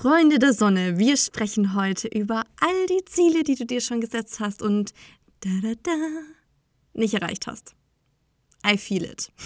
[0.00, 4.38] Freunde der Sonne, wir sprechen heute über all die Ziele, die du dir schon gesetzt
[4.38, 4.94] hast und
[5.40, 5.90] da da da
[6.92, 7.74] nicht erreicht hast.
[8.64, 9.32] I feel it.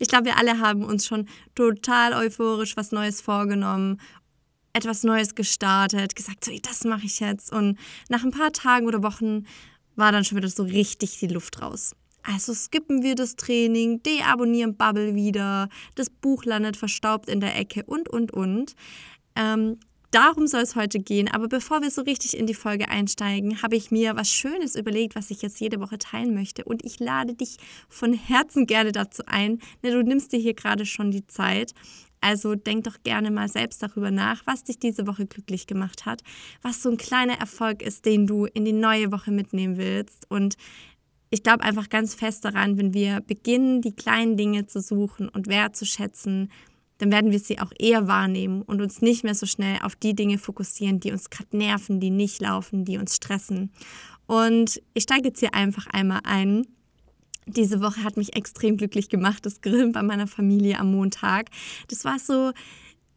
[0.00, 4.00] Ich glaube, wir alle haben uns schon total euphorisch was Neues vorgenommen,
[4.72, 7.52] etwas Neues gestartet, gesagt, so, das mache ich jetzt.
[7.52, 9.46] Und nach ein paar Tagen oder Wochen
[9.94, 11.94] war dann schon wieder so richtig die Luft raus.
[12.24, 17.84] Also skippen wir das Training, deabonnieren Bubble wieder, das Buch landet verstaubt in der Ecke
[17.84, 18.74] und, und, und.
[19.36, 19.78] Ähm,
[20.10, 21.28] darum soll es heute gehen.
[21.28, 25.16] Aber bevor wir so richtig in die Folge einsteigen, habe ich mir was Schönes überlegt,
[25.16, 26.64] was ich jetzt jede Woche teilen möchte.
[26.64, 27.56] Und ich lade dich
[27.88, 29.58] von Herzen gerne dazu ein.
[29.82, 31.72] denn du nimmst dir hier gerade schon die Zeit.
[32.20, 36.22] Also denk doch gerne mal selbst darüber nach, was dich diese Woche glücklich gemacht hat,
[36.62, 40.24] was so ein kleiner Erfolg ist, den du in die neue Woche mitnehmen willst.
[40.30, 40.56] Und
[41.28, 45.48] ich glaube einfach ganz fest daran, wenn wir beginnen, die kleinen Dinge zu suchen und
[45.48, 46.50] wertzuschätzen,
[46.98, 50.14] dann werden wir sie auch eher wahrnehmen und uns nicht mehr so schnell auf die
[50.14, 53.72] Dinge fokussieren, die uns gerade nerven, die nicht laufen, die uns stressen.
[54.26, 56.66] Und ich steige jetzt hier einfach einmal ein.
[57.46, 61.50] Diese Woche hat mich extrem glücklich gemacht, das Grillen bei meiner Familie am Montag.
[61.88, 62.52] Das war so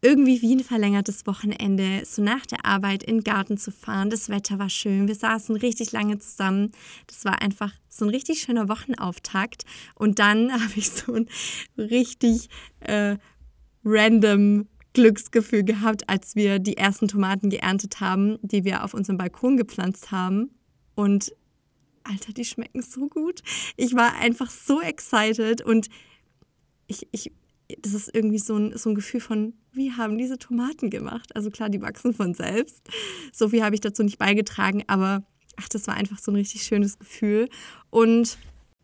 [0.00, 4.10] irgendwie wie ein verlängertes Wochenende, so nach der Arbeit in den Garten zu fahren.
[4.10, 6.72] Das Wetter war schön, wir saßen richtig lange zusammen.
[7.06, 9.64] Das war einfach so ein richtig schöner Wochenauftakt.
[9.94, 11.28] Und dann habe ich so ein
[11.76, 12.48] richtig
[12.80, 13.16] äh,
[13.88, 19.56] random Glücksgefühl gehabt, als wir die ersten Tomaten geerntet haben, die wir auf unserem Balkon
[19.56, 20.50] gepflanzt haben.
[20.94, 21.32] Und
[22.04, 23.42] Alter, die schmecken so gut.
[23.76, 25.88] Ich war einfach so excited und
[26.86, 27.30] ich, ich,
[27.80, 31.36] das ist irgendwie so ein, so ein Gefühl von, wie haben diese Tomaten gemacht?
[31.36, 32.88] Also klar, die wachsen von selbst.
[33.32, 35.22] So viel habe ich dazu nicht beigetragen, aber
[35.56, 37.48] ach, das war einfach so ein richtig schönes Gefühl.
[37.90, 38.38] Und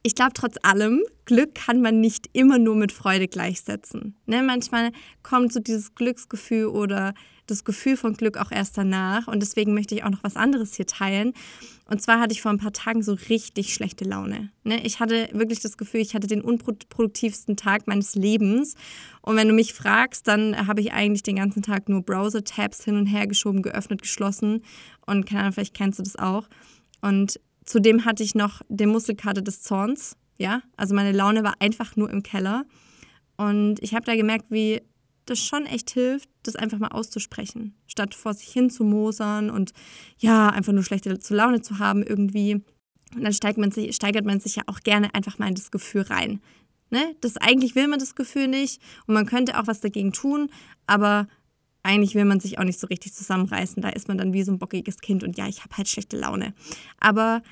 [0.06, 4.14] ich glaube, trotz allem, Glück kann man nicht immer nur mit Freude gleichsetzen.
[4.27, 4.42] Ne?
[4.42, 7.14] Manchmal kommt so dieses Glücksgefühl oder
[7.47, 9.28] das Gefühl von Glück auch erst danach.
[9.28, 11.32] Und deswegen möchte ich auch noch was anderes hier teilen.
[11.86, 14.50] Und zwar hatte ich vor ein paar Tagen so richtig schlechte Laune.
[14.62, 14.84] Ne?
[14.84, 18.75] Ich hatte wirklich das Gefühl, ich hatte den unproduktivsten Tag meines Lebens.
[19.22, 22.97] Und wenn du mich fragst, dann habe ich eigentlich den ganzen Tag nur Browser-Tabs hin
[22.97, 24.62] und her geschoben, geöffnet, geschlossen.
[25.06, 26.47] Und keine Ahnung, vielleicht kennst du das auch.
[27.00, 30.16] Und Zudem hatte ich noch die Muskelkarte des Zorns.
[30.38, 32.64] Ja, also meine Laune war einfach nur im Keller.
[33.36, 34.82] Und ich habe da gemerkt, wie
[35.26, 39.72] das schon echt hilft, das einfach mal auszusprechen, statt vor sich hin zu mosern und
[40.19, 42.62] ja, einfach nur schlechte Laune zu haben irgendwie.
[43.14, 45.70] Und dann steigert man sich, steigert man sich ja auch gerne einfach mal in das
[45.70, 46.41] Gefühl rein.
[46.91, 47.16] Ne?
[47.20, 50.50] Das eigentlich will man das Gefühl nicht und man könnte auch was dagegen tun,
[50.86, 51.26] aber
[51.84, 53.83] eigentlich will man sich auch nicht so richtig zusammenreißen.
[53.83, 56.17] Da ist man dann wie so ein bockiges Kind und ja, ich habe halt schlechte
[56.17, 56.55] Laune.
[56.99, 57.43] Aber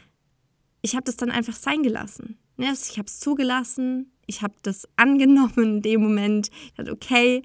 [0.81, 2.39] ich habe das dann einfach sein gelassen.
[2.57, 6.51] Ich habe es zugelassen, ich habe das angenommen in dem Moment.
[6.67, 7.43] Ich dachte, okay,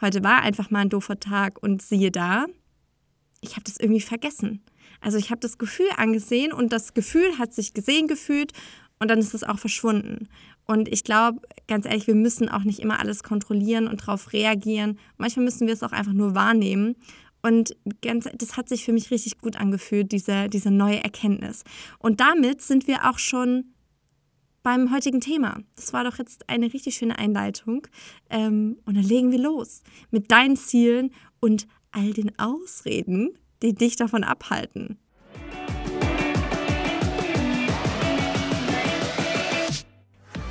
[0.00, 2.46] heute war einfach mal ein doofer Tag und siehe da,
[3.40, 4.62] ich habe das irgendwie vergessen.
[5.00, 8.52] Also ich habe das Gefühl angesehen und das Gefühl hat sich gesehen gefühlt
[8.98, 10.28] und dann ist es auch verschwunden.
[10.70, 15.00] Und ich glaube, ganz ehrlich, wir müssen auch nicht immer alles kontrollieren und darauf reagieren.
[15.16, 16.94] Manchmal müssen wir es auch einfach nur wahrnehmen.
[17.42, 21.64] Und ganz, das hat sich für mich richtig gut angefühlt, diese, diese neue Erkenntnis.
[21.98, 23.74] Und damit sind wir auch schon
[24.62, 25.58] beim heutigen Thema.
[25.74, 27.88] Das war doch jetzt eine richtig schöne Einleitung.
[28.30, 29.82] Ähm, und dann legen wir los
[30.12, 31.10] mit deinen Zielen
[31.40, 35.00] und all den Ausreden, die dich davon abhalten.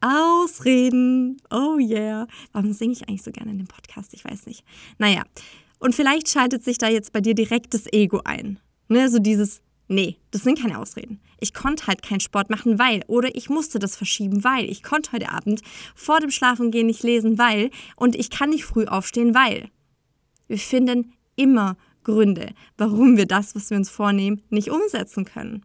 [0.00, 1.36] Ausreden.
[1.50, 2.26] Oh yeah.
[2.52, 4.14] Warum singe ich eigentlich so gerne in dem Podcast?
[4.14, 4.64] Ich weiß nicht.
[4.98, 5.24] Naja.
[5.78, 8.58] Und vielleicht schaltet sich da jetzt bei dir direkt das Ego ein.
[8.88, 11.20] Ne, so dieses, nee, das sind keine Ausreden.
[11.38, 15.12] Ich konnte halt keinen Sport machen, weil, oder ich musste das verschieben, weil, ich konnte
[15.12, 15.62] heute Abend
[15.94, 19.70] vor dem Schlafengehen nicht lesen, weil, und ich kann nicht früh aufstehen, weil.
[20.48, 25.64] Wir finden immer Gründe, warum wir das, was wir uns vornehmen, nicht umsetzen können.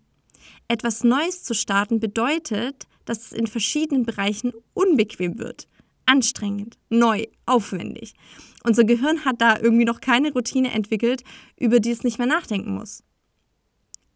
[0.67, 5.67] Etwas Neues zu starten bedeutet, dass es in verschiedenen Bereichen unbequem wird.
[6.05, 8.13] Anstrengend, neu, aufwendig.
[8.63, 11.23] Unser Gehirn hat da irgendwie noch keine Routine entwickelt,
[11.57, 13.03] über die es nicht mehr nachdenken muss.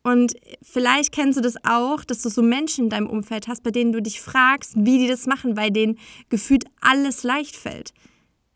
[0.02, 3.72] Und vielleicht kennst du das auch, dass du so Menschen in deinem Umfeld hast, bei
[3.72, 6.00] denen du dich fragst, wie die das machen, weil denen
[6.30, 7.94] gefühlt alles leicht fällt.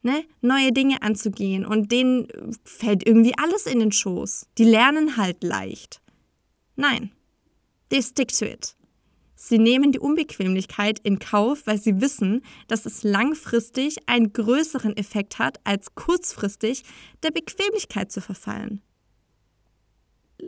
[0.01, 0.23] Ne?
[0.41, 2.27] Neue Dinge anzugehen und denen
[2.63, 4.47] fällt irgendwie alles in den Schoß.
[4.57, 6.01] Die lernen halt leicht.
[6.75, 7.11] Nein.
[7.89, 8.75] They stick to it.
[9.45, 15.37] Sie nehmen die Unbequemlichkeit in Kauf, weil sie wissen, dass es langfristig einen größeren Effekt
[15.37, 16.83] hat, als kurzfristig
[17.23, 18.81] der Bequemlichkeit zu verfallen.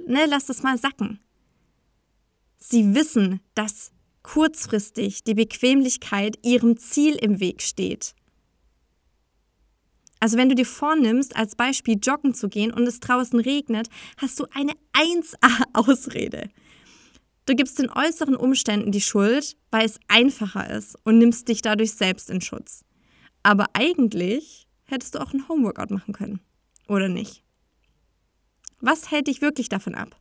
[0.07, 1.19] Ne, lass das mal sacken.
[2.57, 3.91] Sie wissen, dass
[4.23, 8.15] kurzfristig die Bequemlichkeit ihrem Ziel im Weg steht.
[10.21, 14.39] Also wenn du dir vornimmst, als Beispiel joggen zu gehen und es draußen regnet, hast
[14.39, 16.49] du eine 1A-Ausrede.
[17.45, 21.93] Du gibst den äußeren Umständen die Schuld, weil es einfacher ist und nimmst dich dadurch
[21.93, 22.83] selbst in Schutz.
[23.43, 26.39] Aber eigentlich hättest du auch ein Homeworkout machen können,
[26.87, 27.43] oder nicht?
[28.81, 30.15] Was hält dich wirklich davon ab?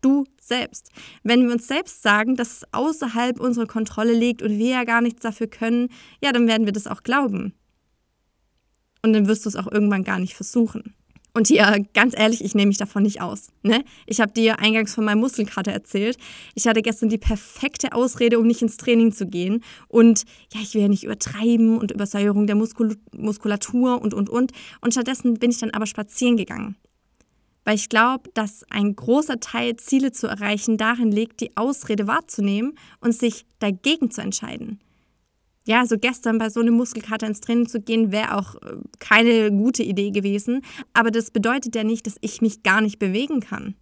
[0.00, 0.90] Du selbst.
[1.22, 5.00] Wenn wir uns selbst sagen, dass es außerhalb unserer Kontrolle liegt und wir ja gar
[5.00, 5.88] nichts dafür können,
[6.22, 7.54] ja, dann werden wir das auch glauben.
[9.02, 10.94] Und dann wirst du es auch irgendwann gar nicht versuchen.
[11.36, 13.48] Und hier, ganz ehrlich, ich nehme mich davon nicht aus.
[13.64, 13.84] Ne?
[14.06, 16.16] Ich habe dir eingangs von meinem Muskelkater erzählt.
[16.54, 19.64] Ich hatte gestern die perfekte Ausrede, um nicht ins Training zu gehen.
[19.88, 20.22] Und
[20.52, 24.52] ja, ich will ja nicht übertreiben und Übersäuerung der Muskul Muskulatur und, und, und.
[24.80, 26.76] Und stattdessen bin ich dann aber spazieren gegangen.
[27.64, 32.78] Weil ich glaube, dass ein großer Teil, Ziele zu erreichen, darin liegt, die Ausrede wahrzunehmen
[33.00, 34.78] und sich dagegen zu entscheiden
[35.66, 39.50] ja, also gestern bei so einem Muskelkater ins Training zu gehen, wäre auch äh, keine
[39.50, 40.60] gute Idee gewesen.
[40.92, 43.74] Aber das bedeutet ja nicht, dass ich mich gar nicht bewegen kann.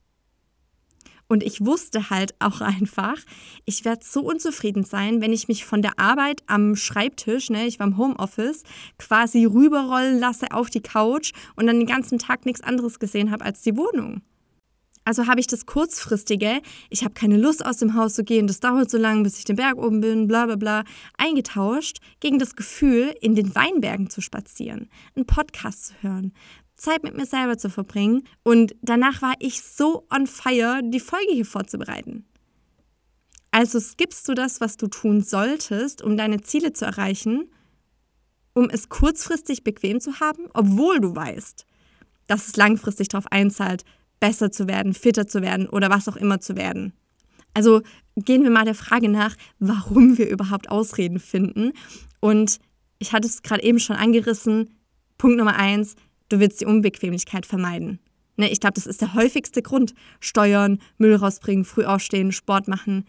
[1.27, 3.17] Und ich wusste halt auch einfach,
[3.65, 7.81] ich werde so unzufrieden sein, wenn ich mich von der Arbeit am Schreibtisch, ne, ich
[7.81, 8.63] war im Homeoffice,
[8.99, 13.45] quasi rüberrollen lasse auf die Couch und dann den ganzen Tag nichts anderes gesehen habe
[13.45, 14.23] als die Wohnung.
[15.05, 18.61] Also habe ich das kurzfristige, ich habe keine Lust aus dem Haus zu gehen, das
[18.61, 20.85] dauert so lange, bis ich den Berg oben bin, bla bla bla,
[21.19, 26.33] eingetauscht gegen das Gefühl, in den Weinbergen zu spazieren, einen Podcast zu hören,
[26.77, 28.23] Zeit mit mir selber zu verbringen.
[28.43, 32.27] Und danach war ich so on fire, die Folge hier vorzubereiten.
[33.51, 37.51] Also skippst du das, was du tun solltest, um deine Ziele zu erreichen,
[38.55, 41.67] um es kurzfristig bequem zu haben, obwohl du weißt,
[42.27, 43.85] dass es langfristig darauf einzahlt,
[44.23, 46.93] besser zu werden, fitter zu werden oder was auch immer zu werden.
[47.55, 47.83] Also
[48.17, 51.73] gehen wir mal der Frage nach, warum wir überhaupt Ausreden finden.
[52.21, 52.61] Und
[53.01, 54.71] ich hatte es gerade eben schon angerissen.
[55.19, 55.97] Punkt Nummer eins,
[56.29, 57.99] du willst die Unbequemlichkeit vermeiden.
[58.37, 59.93] Ne, ich glaube, das ist der häufigste Grund.
[60.21, 63.05] Steuern, Müll rausbringen, früh aufstehen, Sport machen.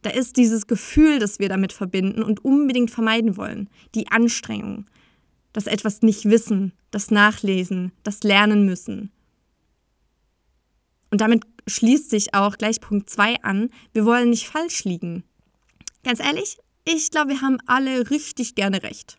[0.00, 3.68] Da ist dieses Gefühl, das wir damit verbinden und unbedingt vermeiden wollen.
[3.94, 4.86] Die Anstrengung.
[5.52, 9.12] Das etwas nicht wissen, das Nachlesen, das Lernen müssen.
[11.10, 13.70] Und damit schließt sich auch gleich Punkt 2 an.
[13.92, 15.24] Wir wollen nicht falsch liegen.
[16.04, 19.18] Ganz ehrlich, ich glaube, wir haben alle richtig gerne recht.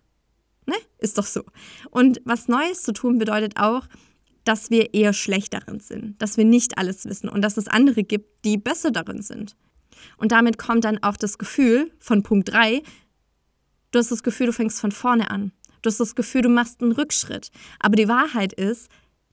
[0.66, 0.76] Ne?
[1.00, 1.44] Ist doch so.
[1.90, 3.88] Und was Neues zu tun bedeutet auch,
[4.44, 8.04] dass wir eher schlecht darin sind, dass wir nicht alles wissen und dass es andere
[8.04, 9.56] gibt, die besser darin sind.
[10.18, 12.82] Und damit kommt dann auch das Gefühl von Punkt 3,
[13.92, 15.52] du hast das Gefühl, du fängst von vorne an.
[15.82, 17.52] Du hast das Gefühl, du machst einen Rückschritt.
[17.80, 18.90] Aber die Wahrheit ist,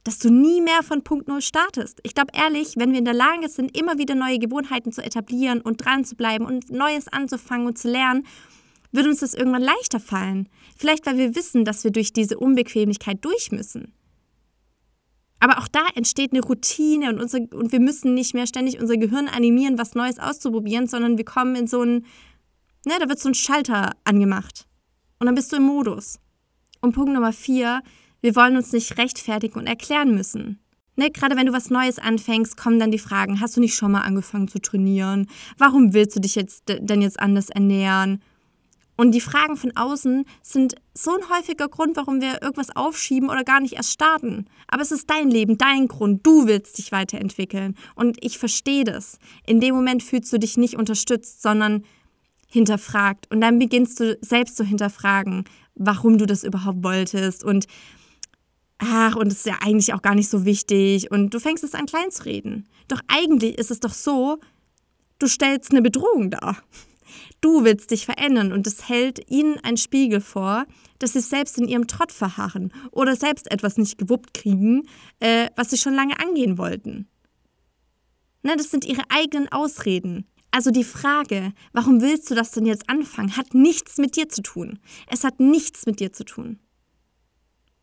[0.07, 1.99] dass du nie mehr von Punkt Null startest.
[2.05, 5.61] Ich glaube ehrlich, wenn wir in der Lage sind, immer wieder neue Gewohnheiten zu etablieren
[5.61, 8.25] und dran zu bleiben und Neues anzufangen und zu lernen,
[8.93, 10.49] wird uns das irgendwann leichter fallen.
[10.77, 13.95] Vielleicht, weil wir wissen, dass wir durch diese Unbequemlichkeit durch müssen.
[15.41, 18.97] Aber auch da entsteht eine Routine und, unser, und wir müssen nicht mehr ständig unser
[18.97, 22.07] Gehirn animieren, was Neues auszuprobieren, sondern wir kommen in so einen,
[22.87, 24.69] ne, da wird so ein Schalter angemacht.
[25.19, 26.21] Und dann bist du im Modus.
[26.81, 27.83] Und Punkt Nummer vier,
[28.27, 30.59] wir wollen uns nicht rechtfertigen und erklären müssen.
[30.97, 33.93] Ne, gerade wenn du was Neues anfängst, kommen dann die Fragen, hast du nicht schon
[33.93, 35.29] mal angefangen zu trainieren?
[35.59, 38.21] Warum willst du dich jetzt denn jetzt anders ernähren?
[38.97, 43.45] Und die Fragen von außen sind so ein häufiger Grund, warum wir irgendwas aufschieben oder
[43.45, 44.47] gar nicht erst starten.
[44.67, 46.27] Aber es ist dein Leben, dein Grund.
[46.27, 47.77] Du willst dich weiterentwickeln.
[47.95, 49.21] Und ich verstehe das.
[49.47, 51.85] In dem Moment fühlst du dich nicht unterstützt, sondern
[52.49, 53.31] hinterfragt.
[53.31, 55.45] Und dann beginnst du selbst zu hinterfragen,
[55.77, 57.67] warum du das überhaupt wolltest und
[58.79, 61.75] ach, und es ist ja eigentlich auch gar nicht so wichtig und du fängst es
[61.75, 62.69] an klein zu reden.
[62.89, 64.39] Doch eigentlich ist es doch so,
[65.19, 66.63] du stellst eine Bedrohung dar.
[67.41, 70.67] Du willst dich verändern und es hält ihnen ein Spiegel vor,
[70.99, 74.89] dass sie selbst in ihrem Trott verharren oder selbst etwas nicht gewuppt kriegen,
[75.21, 77.09] äh, was sie schon lange angehen wollten.
[78.43, 80.27] Ne, das sind ihre eigenen Ausreden.
[80.51, 84.43] Also die Frage, warum willst du das denn jetzt anfangen, hat nichts mit dir zu
[84.43, 84.79] tun.
[85.09, 86.59] Es hat nichts mit dir zu tun,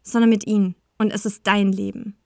[0.02, 2.18] sondern mit ihnen und es ist dein Leben.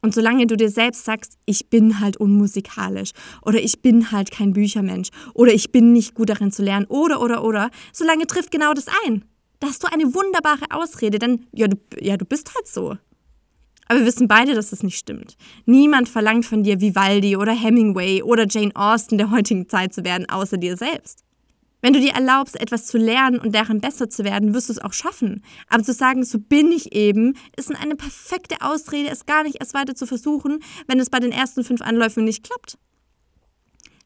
[0.00, 4.52] Und solange du dir selbst sagst, ich bin halt unmusikalisch oder ich bin halt kein
[4.52, 8.74] Büchermensch oder ich bin nicht gut darin zu lernen oder oder oder, solange trifft genau
[8.74, 9.24] das ein.
[9.60, 12.96] Da hast du eine wunderbare Ausrede, denn ja, du, ja, du bist halt so.
[13.86, 15.36] Aber wir wissen beide, dass das nicht stimmt.
[15.66, 20.28] Niemand verlangt von dir Vivaldi oder Hemingway oder Jane Austen der heutigen Zeit zu werden,
[20.28, 21.24] außer dir selbst.
[21.82, 24.78] Wenn du dir erlaubst, etwas zu lernen und darin besser zu werden, wirst du es
[24.78, 25.44] auch schaffen.
[25.68, 29.74] Aber zu sagen, so bin ich eben, ist eine perfekte Ausrede, es gar nicht erst
[29.74, 32.78] weiter zu versuchen, wenn es bei den ersten fünf Anläufen nicht klappt.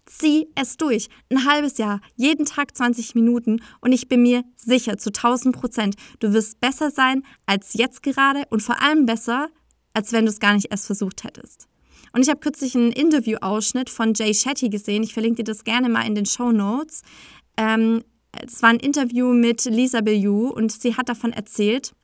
[0.06, 1.08] Zieh es durch.
[1.30, 5.96] Ein halbes Jahr, jeden Tag 20 Minuten und ich bin mir sicher zu 1000 Prozent,
[6.20, 9.48] du wirst besser sein als jetzt gerade und vor allem besser,
[9.92, 11.68] als wenn du es gar nicht erst versucht hättest.
[12.16, 15.02] Und ich habe kürzlich einen Interview-Ausschnitt von Jay Shetty gesehen.
[15.02, 17.02] Ich verlinke dir das gerne mal in den Show Notes.
[17.56, 21.94] Ähm, es war ein Interview mit Lisa Bellew und sie hat davon erzählt,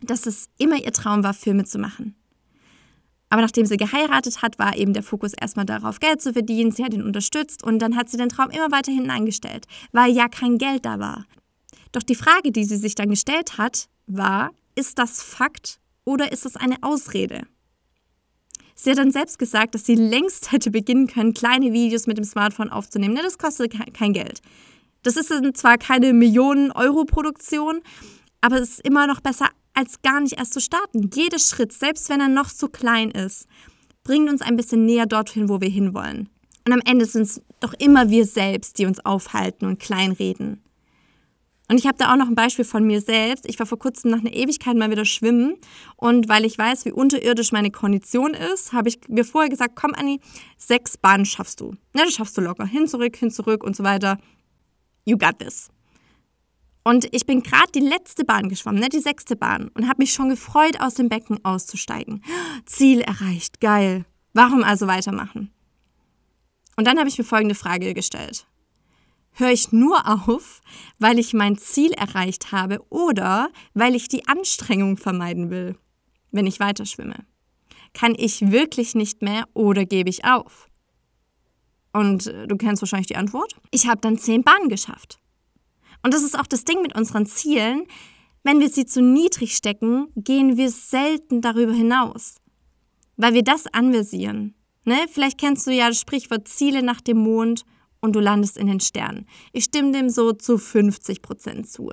[0.00, 2.14] dass es immer ihr Traum war, Filme zu machen.
[3.30, 6.72] Aber nachdem sie geheiratet hat, war eben der Fokus erstmal darauf, Geld zu verdienen.
[6.72, 10.12] Sie hat ihn unterstützt und dann hat sie den Traum immer weiter hinten angestellt, weil
[10.12, 11.26] ja kein Geld da war.
[11.92, 16.44] Doch die Frage, die sie sich dann gestellt hat, war, ist das Fakt oder ist
[16.44, 17.46] das eine Ausrede?
[18.80, 22.24] Sie hat dann selbst gesagt, dass sie längst hätte beginnen können, kleine Videos mit dem
[22.24, 23.16] Smartphone aufzunehmen.
[23.16, 24.40] Ja, das kostet kein Geld.
[25.02, 27.80] Das ist zwar keine Millionen-Euro-Produktion,
[28.40, 31.10] aber es ist immer noch besser, als gar nicht erst zu starten.
[31.12, 33.48] Jeder Schritt, selbst wenn er noch so klein ist,
[34.04, 36.28] bringt uns ein bisschen näher dorthin, wo wir hinwollen.
[36.64, 40.62] Und am Ende sind es doch immer wir selbst, die uns aufhalten und kleinreden.
[41.70, 43.44] Und ich habe da auch noch ein Beispiel von mir selbst.
[43.46, 45.56] Ich war vor kurzem nach einer Ewigkeit mal wieder schwimmen.
[45.96, 49.92] Und weil ich weiß, wie unterirdisch meine Kondition ist, habe ich mir vorher gesagt, komm
[49.94, 50.20] Anni,
[50.56, 51.72] sechs Bahnen schaffst du.
[51.92, 52.64] Ne, das schaffst du locker.
[52.64, 54.18] Hin, zurück, hin, zurück und so weiter.
[55.04, 55.68] You got this.
[56.84, 60.14] Und ich bin gerade die letzte Bahn geschwommen, ne, die sechste Bahn, und habe mich
[60.14, 62.24] schon gefreut, aus dem Becken auszusteigen.
[62.64, 64.06] Ziel erreicht, geil.
[64.32, 65.50] Warum also weitermachen?
[66.76, 68.46] Und dann habe ich mir folgende Frage gestellt
[69.38, 70.60] höre ich nur auf,
[70.98, 75.76] weil ich mein Ziel erreicht habe oder weil ich die Anstrengung vermeiden will,
[76.30, 77.24] wenn ich weiter schwimme?
[77.94, 80.68] Kann ich wirklich nicht mehr oder gebe ich auf?
[81.92, 83.56] Und äh, du kennst wahrscheinlich die Antwort.
[83.70, 85.18] Ich habe dann zehn Bahnen geschafft.
[86.02, 87.86] Und das ist auch das Ding mit unseren Zielen.
[88.44, 92.36] Wenn wir sie zu niedrig stecken, gehen wir selten darüber hinaus,
[93.16, 94.54] weil wir das anversieren.
[94.84, 94.96] Ne?
[95.10, 97.64] Vielleicht kennst du ja das Sprichwort Ziele nach dem Mond
[98.00, 99.26] und du landest in den Sternen.
[99.52, 101.90] Ich stimme dem so zu 50 Prozent zu.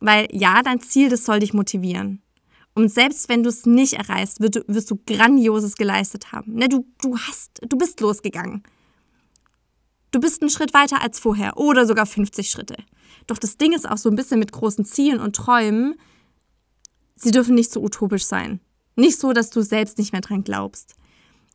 [0.00, 2.22] Weil ja, dein Ziel, das soll dich motivieren.
[2.74, 6.54] Und selbst wenn du es nicht erreichst, wirst du, wirst du Grandioses geleistet haben.
[6.54, 8.62] Ne, du, du, hast, du bist losgegangen.
[10.12, 12.76] Du bist einen Schritt weiter als vorher oder sogar 50 Schritte.
[13.26, 15.96] Doch das Ding ist auch so ein bisschen mit großen Zielen und Träumen,
[17.16, 18.60] sie dürfen nicht so utopisch sein.
[18.96, 20.94] Nicht so, dass du selbst nicht mehr dran glaubst.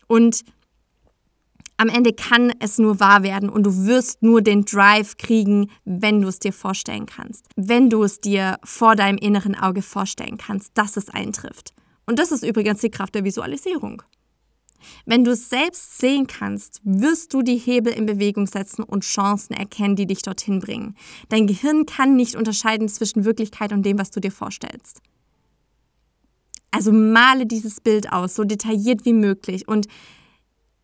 [0.08, 0.44] Und
[1.78, 6.22] am Ende kann es nur wahr werden und du wirst nur den Drive kriegen, wenn
[6.22, 7.46] du es dir vorstellen kannst.
[7.56, 11.74] Wenn du es dir vor deinem inneren Auge vorstellen kannst, dass es eintrifft.
[12.06, 14.04] Und das ist übrigens die Kraft der Visualisierung.
[15.06, 19.54] Wenn du es selbst sehen kannst, wirst du die Hebel in Bewegung setzen und Chancen
[19.54, 20.96] erkennen, die dich dorthin bringen.
[21.30, 25.02] Dein Gehirn kann nicht unterscheiden zwischen Wirklichkeit und dem, was du dir vorstellst.
[26.72, 29.88] Also male dieses Bild aus, so detailliert wie möglich und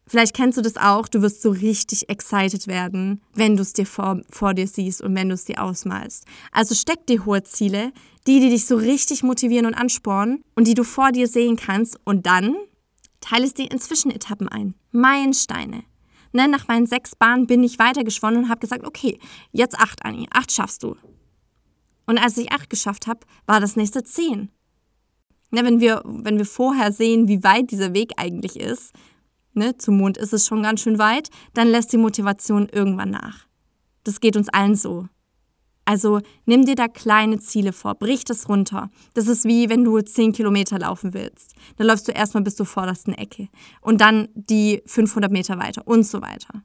[0.09, 3.85] Vielleicht kennst du das auch, du wirst so richtig excited werden, wenn du es dir
[3.85, 6.25] vor, vor dir siehst und wenn du es dir ausmalst.
[6.51, 7.93] Also steck dir hohe Ziele,
[8.25, 11.99] die, die dich so richtig motivieren und anspornen und die du vor dir sehen kannst
[12.05, 12.55] und dann
[13.21, 14.73] teile es dir in Zwischenetappen ein.
[14.91, 15.83] Meilensteine.
[16.31, 19.19] Ne, nach meinen sechs Bahnen bin ich weitergeschwommen und habe gesagt, okay,
[19.51, 20.95] jetzt acht, Anni, acht schaffst du.
[22.07, 24.49] Und als ich acht geschafft habe, war das nächste zehn.
[25.51, 28.91] Ne, wenn, wir, wenn wir vorher sehen, wie weit dieser Weg eigentlich ist,
[29.53, 33.47] ne, zum Mond ist es schon ganz schön weit, dann lässt die Motivation irgendwann nach.
[34.03, 35.07] Das geht uns allen so.
[35.89, 38.91] Also nimm dir da kleine Ziele vor, brich das runter.
[39.15, 41.55] Das ist wie wenn du 10 Kilometer laufen willst.
[41.77, 43.47] Dann läufst du erstmal bis zur vordersten Ecke
[43.81, 46.61] und dann die 500 Meter weiter und so weiter.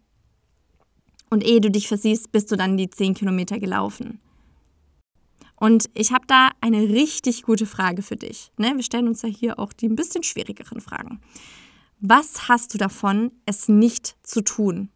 [1.31, 4.21] Und ehe du dich versiehst, bist du dann die 10 Kilometer gelaufen.
[5.57, 8.53] Und ich habe da eine richtig gute Frage für dich.
[8.59, 8.73] Ne?
[8.75, 11.21] Wir stellen uns ja hier auch die ein bisschen schwierigeren Fragen.
[12.07, 14.91] Was hast du davon, es nicht zu tun?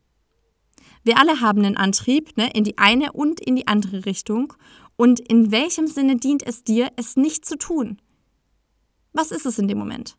[1.05, 4.53] Wir alle haben einen Antrieb ne, in die eine und in die andere Richtung.
[4.97, 7.97] Und in welchem Sinne dient es dir, es nicht zu tun?
[9.15, 10.19] Was ist es in dem Moment?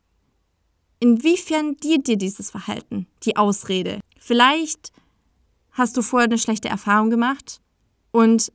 [0.99, 3.99] Inwiefern dient dir dieses Verhalten, die Ausrede?
[4.17, 4.91] Vielleicht
[5.73, 7.61] hast du vorher eine schlechte Erfahrung gemacht
[8.09, 8.51] und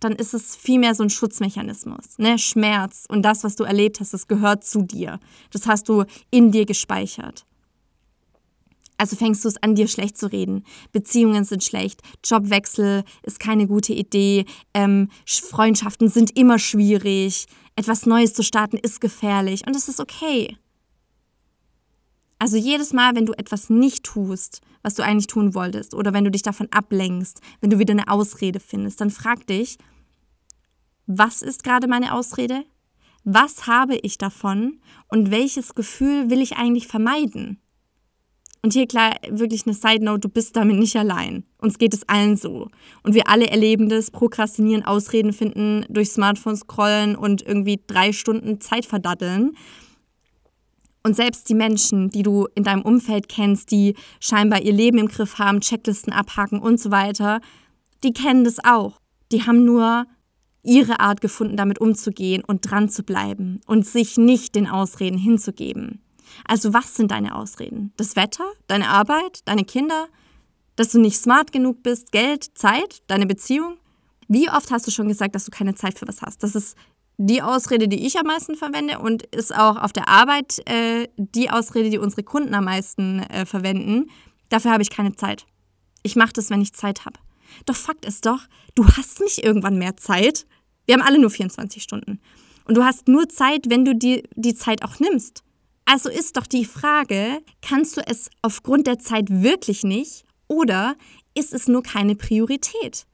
[0.00, 2.18] dann ist es vielmehr so ein Schutzmechanismus.
[2.18, 2.36] Ne?
[2.36, 5.20] Schmerz und das, was du erlebt hast, das gehört zu dir.
[5.52, 7.46] Das hast du in dir gespeichert.
[8.98, 10.64] Also fängst du es an, dir schlecht zu reden.
[10.92, 18.32] Beziehungen sind schlecht, Jobwechsel ist keine gute Idee, ähm, Freundschaften sind immer schwierig, etwas Neues
[18.32, 20.56] zu starten ist gefährlich und das ist okay.
[22.38, 26.24] Also jedes Mal, wenn du etwas nicht tust, was du eigentlich tun wolltest, oder wenn
[26.24, 29.78] du dich davon ablenkst, wenn du wieder eine Ausrede findest, dann frag dich,
[31.06, 32.64] was ist gerade meine Ausrede?
[33.24, 34.80] Was habe ich davon?
[35.08, 37.60] Und welches Gefühl will ich eigentlich vermeiden?
[38.66, 41.44] Und hier klar, wirklich eine Side Note, du bist damit nicht allein.
[41.58, 42.66] Uns geht es allen so.
[43.04, 48.60] Und wir alle erleben das, prokrastinieren, Ausreden finden, durch Smartphones scrollen und irgendwie drei Stunden
[48.60, 49.52] Zeit verdatteln.
[51.04, 55.06] Und selbst die Menschen, die du in deinem Umfeld kennst, die scheinbar ihr Leben im
[55.06, 57.40] Griff haben, Checklisten abhaken und so weiter,
[58.02, 59.00] die kennen das auch.
[59.30, 60.06] Die haben nur
[60.64, 66.00] ihre Art gefunden, damit umzugehen und dran zu bleiben und sich nicht den Ausreden hinzugeben.
[66.46, 67.92] Also was sind deine Ausreden?
[67.96, 70.08] Das Wetter, deine Arbeit, deine Kinder,
[70.76, 73.78] dass du nicht smart genug bist, Geld, Zeit, deine Beziehung?
[74.28, 76.42] Wie oft hast du schon gesagt, dass du keine Zeit für was hast?
[76.42, 76.76] Das ist
[77.18, 81.50] die Ausrede, die ich am meisten verwende und ist auch auf der Arbeit äh, die
[81.50, 84.10] Ausrede, die unsere Kunden am meisten äh, verwenden.
[84.50, 85.46] Dafür habe ich keine Zeit.
[86.02, 87.18] Ich mache das, wenn ich Zeit habe.
[87.64, 88.40] Doch Fakt ist doch,
[88.74, 90.46] du hast nicht irgendwann mehr Zeit.
[90.84, 92.20] Wir haben alle nur 24 Stunden.
[92.66, 95.42] Und du hast nur Zeit, wenn du dir die Zeit auch nimmst.
[95.86, 100.96] Also ist doch die Frage, kannst du es aufgrund der Zeit wirklich nicht oder
[101.34, 103.06] ist es nur keine Priorität?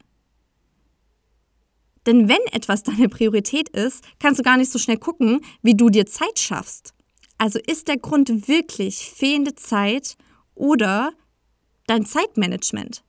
[2.06, 5.90] Denn wenn etwas deine Priorität ist, kannst du gar nicht so schnell gucken, wie du
[5.90, 6.94] dir Zeit schaffst.
[7.38, 10.16] Also ist der Grund wirklich fehlende Zeit
[10.54, 11.12] oder
[11.86, 13.04] dein Zeitmanagement?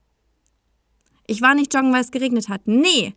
[1.25, 2.61] Ich war nicht joggen, weil es geregnet hat.
[2.65, 3.15] Nee,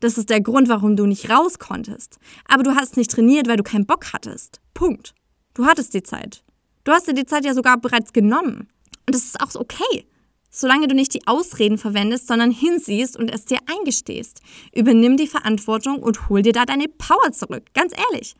[0.00, 2.18] das ist der Grund, warum du nicht raus konntest.
[2.46, 4.60] Aber du hast nicht trainiert, weil du keinen Bock hattest.
[4.74, 5.14] Punkt.
[5.60, 6.42] Du hattest die Zeit.
[6.84, 8.68] Du hast dir die Zeit ja sogar bereits genommen.
[9.04, 10.06] Und das ist auch okay.
[10.48, 14.40] Solange du nicht die Ausreden verwendest, sondern hinsiehst und es dir eingestehst.
[14.74, 17.64] Übernimm die Verantwortung und hol dir da deine Power zurück.
[17.74, 18.36] Ganz ehrlich.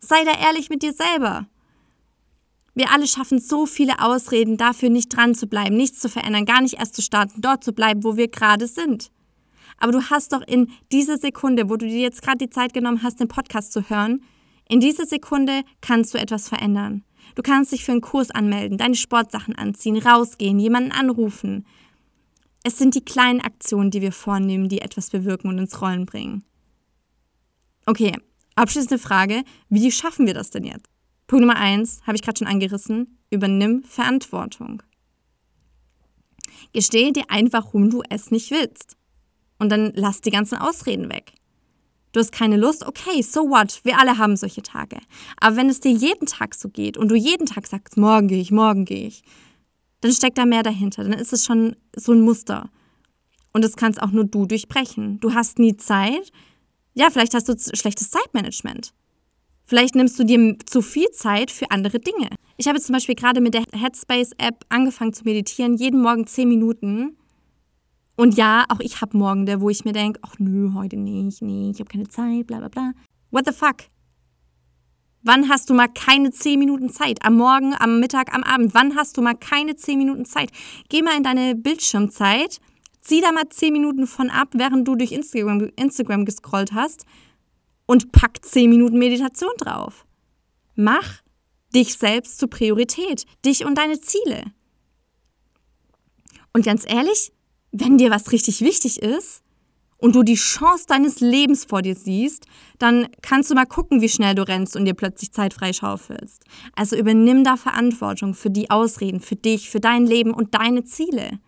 [0.00, 1.46] Sei da ehrlich mit dir selber.
[2.74, 6.62] Wir alle schaffen so viele Ausreden dafür, nicht dran zu bleiben, nichts zu verändern, gar
[6.62, 9.10] nicht erst zu starten, dort zu bleiben, wo wir gerade sind.
[9.76, 13.02] Aber du hast doch in dieser Sekunde, wo du dir jetzt gerade die Zeit genommen
[13.02, 14.24] hast, den Podcast zu hören,
[14.68, 17.04] in dieser Sekunde kannst du etwas verändern.
[17.34, 21.66] Du kannst dich für einen Kurs anmelden, deine Sportsachen anziehen, rausgehen, jemanden anrufen.
[22.62, 26.44] Es sind die kleinen Aktionen, die wir vornehmen, die etwas bewirken und ins Rollen bringen.
[27.86, 28.12] Okay,
[28.54, 30.86] abschließende Frage, wie schaffen wir das denn jetzt?
[31.26, 34.82] Punkt Nummer eins, habe ich gerade schon angerissen, übernimm Verantwortung.
[36.72, 38.96] Gestehe dir einfach, warum du es nicht willst.
[39.58, 41.34] Und dann lass die ganzen Ausreden weg
[42.14, 43.80] du hast keine Lust, okay, so what?
[43.82, 44.96] Wir alle haben solche Tage.
[45.38, 48.40] Aber wenn es dir jeden Tag so geht und du jeden Tag sagst, morgen gehe
[48.40, 49.22] ich, morgen gehe ich,
[50.00, 51.02] dann steckt da mehr dahinter.
[51.02, 52.70] Dann ist es schon so ein Muster.
[53.52, 55.18] Und das kannst auch nur du durchbrechen.
[55.20, 56.32] Du hast nie Zeit.
[56.94, 58.94] Ja, vielleicht hast du schlechtes Zeitmanagement.
[59.66, 62.28] Vielleicht nimmst du dir zu viel Zeit für andere Dinge.
[62.56, 67.16] Ich habe zum Beispiel gerade mit der Headspace-App angefangen zu meditieren, jeden Morgen zehn Minuten.
[68.16, 71.70] Und ja, auch ich habe Morgen, wo ich mir denke, ach nö, heute nicht, nee,
[71.70, 72.92] ich habe keine Zeit, bla bla bla.
[73.30, 73.88] What the fuck?
[75.22, 77.24] Wann hast du mal keine 10 Minuten Zeit?
[77.24, 78.74] Am Morgen, am Mittag, am Abend.
[78.74, 80.50] Wann hast du mal keine 10 Minuten Zeit?
[80.90, 82.60] Geh mal in deine Bildschirmzeit,
[83.00, 87.06] zieh da mal 10 Minuten von ab, während du durch Instagram, Instagram gescrollt hast
[87.86, 90.06] und pack 10 Minuten Meditation drauf.
[90.76, 91.22] Mach
[91.74, 94.44] dich selbst zur Priorität, dich und deine Ziele.
[96.52, 97.32] Und ganz ehrlich,
[97.76, 99.42] wenn dir was richtig wichtig ist
[99.98, 102.46] und du die Chance deines Lebens vor dir siehst,
[102.78, 106.44] dann kannst du mal gucken, wie schnell du rennst und dir plötzlich Zeit freischaufelst.
[106.76, 111.40] Also übernimm da Verantwortung für die Ausreden, für dich, für dein Leben und deine Ziele.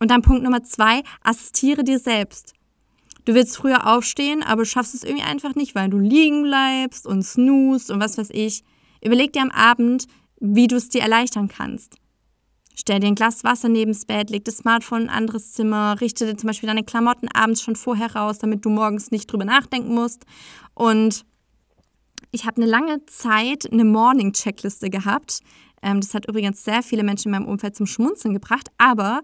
[0.00, 2.54] Und dann Punkt Nummer zwei, assistiere dir selbst.
[3.26, 7.22] Du willst früher aufstehen, aber schaffst es irgendwie einfach nicht, weil du liegen bleibst und
[7.22, 8.62] snoost und was weiß ich.
[9.04, 10.06] Überleg dir am Abend,
[10.40, 11.96] wie du es dir erleichtern kannst.
[12.78, 15.98] Stell dir ein Glas Wasser neben das Bett, leg das Smartphone in ein anderes Zimmer,
[15.98, 19.46] richte dir zum Beispiel deine Klamotten abends schon vorher raus, damit du morgens nicht drüber
[19.46, 20.26] nachdenken musst.
[20.74, 21.24] Und
[22.32, 25.40] ich habe eine lange Zeit eine Morning-Checkliste gehabt.
[25.82, 29.22] Ähm, das hat übrigens sehr viele Menschen in meinem Umfeld zum Schmunzeln gebracht, aber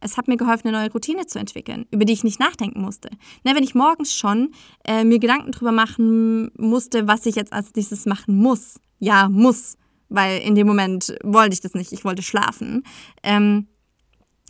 [0.00, 3.10] es hat mir geholfen, eine neue Routine zu entwickeln, über die ich nicht nachdenken musste.
[3.44, 4.52] Ne, wenn ich morgens schon
[4.84, 8.80] äh, mir Gedanken darüber machen musste, was ich jetzt als nächstes machen muss.
[8.98, 9.76] Ja, muss
[10.10, 12.82] weil in dem Moment wollte ich das nicht, ich wollte schlafen.
[13.22, 13.68] Ähm,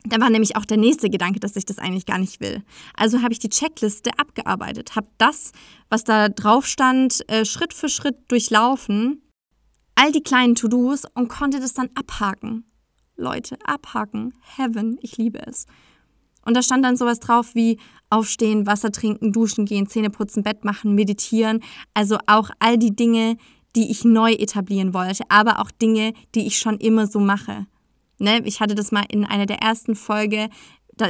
[0.04, 2.62] da war nämlich auch der nächste Gedanke, dass ich das eigentlich gar nicht will.
[2.94, 5.52] Also habe ich die Checkliste abgearbeitet, habe das,
[5.90, 9.22] was da drauf stand, äh, Schritt für Schritt durchlaufen,
[9.94, 12.64] all die kleinen To-Dos und konnte das dann abhaken.
[13.16, 14.32] Leute, abhaken.
[14.56, 15.66] Heaven, ich liebe es.
[16.46, 20.64] Und da stand dann sowas drauf wie aufstehen, Wasser trinken, duschen gehen, Zähne putzen, Bett
[20.64, 21.62] machen, meditieren.
[21.92, 23.36] Also auch all die Dinge,
[23.76, 27.66] die ich neu etablieren wollte, aber auch Dinge, die ich schon immer so mache.
[28.18, 28.42] Ne?
[28.44, 30.48] Ich hatte das mal in einer der ersten Folge,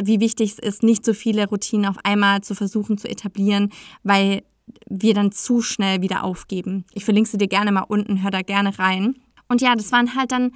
[0.05, 3.73] wie wichtig es ist, nicht so viele Routinen auf einmal zu versuchen zu etablieren,
[4.05, 4.42] weil
[4.88, 6.85] wir dann zu schnell wieder aufgeben.
[6.92, 9.16] Ich verlinke sie dir gerne mal unten, hör da gerne rein.
[9.49, 10.53] Und ja, das waren halt dann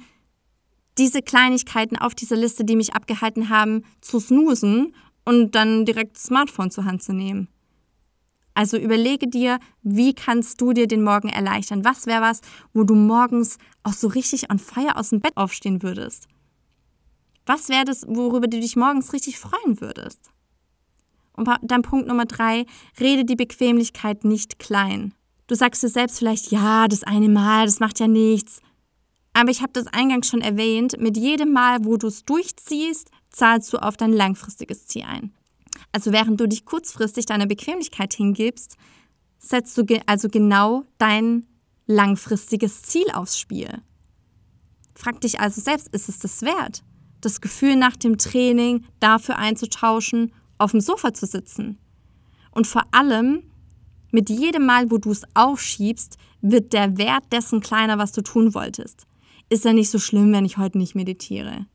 [0.97, 6.23] diese Kleinigkeiten auf dieser Liste, die mich abgehalten haben, zu snoosen und dann direkt das
[6.23, 7.49] Smartphone zur Hand zu nehmen.
[8.55, 11.83] Also überlege dir, wie kannst du dir den Morgen erleichtern?
[11.83, 12.39] Was wäre was,
[12.73, 16.27] wo du morgens auch so richtig on fire aus dem Bett aufstehen würdest?
[17.45, 20.31] Was wäre das, worüber du dich morgens richtig freuen würdest?
[21.33, 22.65] Und dann Punkt Nummer drei,
[22.99, 25.13] rede die Bequemlichkeit nicht klein.
[25.47, 28.61] Du sagst dir selbst vielleicht, ja, das eine Mal, das macht ja nichts.
[29.33, 33.71] Aber ich habe das eingangs schon erwähnt, mit jedem Mal, wo du es durchziehst, zahlst
[33.73, 35.33] du auf dein langfristiges Ziel ein.
[35.91, 38.77] Also während du dich kurzfristig deiner Bequemlichkeit hingibst,
[39.37, 41.45] setzt du ge also genau dein
[41.87, 43.81] langfristiges Ziel aufs Spiel.
[44.95, 46.83] Frag dich also selbst, ist es das wert?
[47.21, 51.77] Das Gefühl nach dem Training dafür einzutauschen, auf dem Sofa zu sitzen.
[52.51, 53.43] Und vor allem,
[54.11, 58.53] mit jedem Mal, wo du es aufschiebst, wird der Wert dessen kleiner, was du tun
[58.53, 59.05] wolltest
[59.49, 61.65] ist ja nicht so schlimm, wenn ich heute nicht meditiere.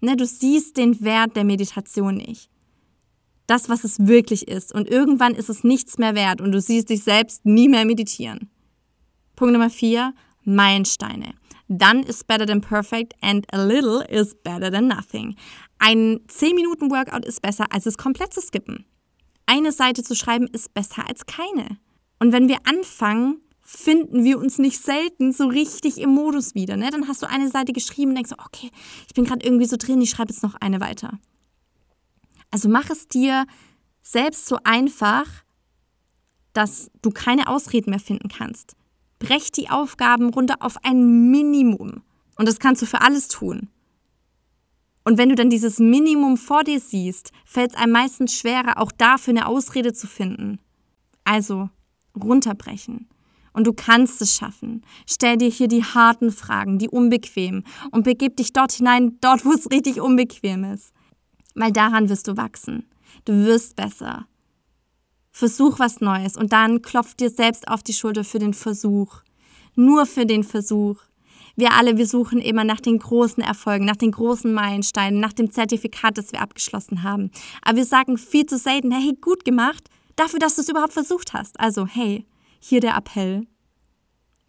[0.00, 2.50] Ne, du siehst den Wert der Meditation nicht.
[3.46, 4.74] Das, was es wirklich ist.
[4.74, 8.50] Und irgendwann ist es nichts mehr wert und du siehst dich selbst nie mehr meditieren.
[9.36, 11.34] Punkt Nummer vier, Meilensteine.
[11.68, 15.34] Done is better than perfect and a little is better than nothing.
[15.78, 18.86] Ein 10-Minuten-Workout ist besser, als es komplett zu skippen.
[19.46, 21.78] Eine Seite zu schreiben ist besser als keine.
[22.18, 26.76] Und wenn wir anfangen, finden wir uns nicht selten so richtig im Modus wieder.
[26.76, 26.90] Ne?
[26.90, 28.70] Dann hast du eine Seite geschrieben und denkst, okay,
[29.08, 31.18] ich bin gerade irgendwie so drin, ich schreibe jetzt noch eine weiter.
[32.50, 33.46] Also mach es dir
[34.02, 35.26] selbst so einfach,
[36.52, 38.76] dass du keine Ausreden mehr finden kannst.
[39.18, 42.02] Brech die Aufgaben runter auf ein Minimum.
[42.36, 43.68] Und das kannst du für alles tun.
[45.04, 48.90] Und wenn du dann dieses Minimum vor dir siehst, fällt es einem meistens schwerer, auch
[48.90, 50.58] dafür eine Ausrede zu finden.
[51.24, 51.70] Also
[52.16, 53.08] runterbrechen.
[53.52, 54.82] Und du kannst es schaffen.
[55.06, 59.52] Stell dir hier die harten Fragen, die unbequem und begib dich dort hinein, dort, wo
[59.52, 60.92] es richtig unbequem ist.
[61.56, 62.84] Weil daran wirst du wachsen.
[63.24, 64.26] Du wirst besser.
[65.32, 69.22] Versuch was Neues und dann klopf dir selbst auf die Schulter für den Versuch.
[69.74, 70.98] Nur für den Versuch.
[71.56, 75.50] Wir alle, wir suchen immer nach den großen Erfolgen, nach den großen Meilensteinen, nach dem
[75.50, 77.30] Zertifikat, das wir abgeschlossen haben.
[77.62, 81.32] Aber wir sagen viel zu selten, hey, gut gemacht, dafür, dass du es überhaupt versucht
[81.32, 81.58] hast.
[81.58, 82.26] Also, hey,
[82.60, 83.46] hier der Appell.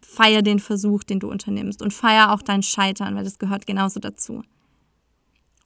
[0.02, 4.00] Feier den Versuch, den du unternimmst und feier auch dein Scheitern, weil das gehört genauso
[4.00, 4.42] dazu.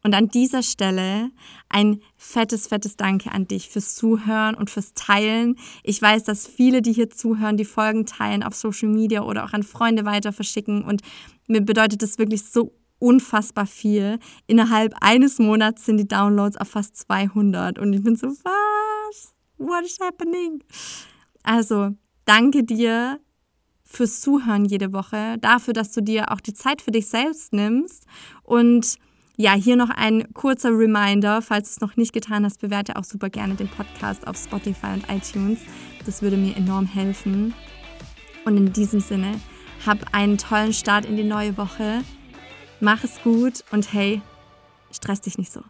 [0.03, 1.31] Und an dieser Stelle
[1.69, 5.57] ein fettes, fettes Danke an dich fürs Zuhören und fürs Teilen.
[5.85, 9.53] Ich weiß, dass viele, die hier zuhören, die Folgen teilen auf Social Media oder auch
[9.53, 10.83] an Freunde weiter verschicken.
[10.83, 11.03] Und
[11.47, 14.19] mir bedeutet das wirklich so unfassbar viel.
[14.47, 17.79] Innerhalb eines Monats sind die Downloads auf fast 200.
[17.79, 19.35] Und ich bin so, was?
[19.59, 20.63] What is happening?
[21.45, 21.93] Also,
[22.25, 23.21] Danke dir
[23.83, 28.07] fürs Zuhören jede Woche, dafür, dass du dir auch die Zeit für dich selbst nimmst.
[28.43, 28.97] Und
[29.37, 33.05] ja, hier noch ein kurzer Reminder, falls du es noch nicht getan hast, bewerte auch
[33.05, 35.59] super gerne den Podcast auf Spotify und iTunes.
[36.05, 37.55] Das würde mir enorm helfen.
[38.45, 39.41] Und in diesem Sinne,
[39.87, 42.03] hab einen tollen Start in die neue Woche.
[42.81, 44.21] Mach es gut und hey,
[44.91, 45.63] stress dich nicht so.